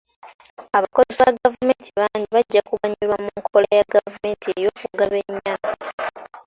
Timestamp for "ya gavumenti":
3.77-4.47